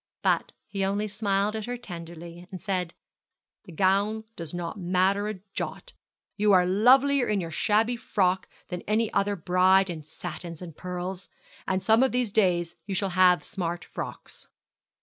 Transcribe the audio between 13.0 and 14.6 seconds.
have smart frocks.'